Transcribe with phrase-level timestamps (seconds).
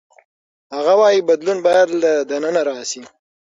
[0.75, 3.01] هغه وايي بدلون باید له دننه راشي.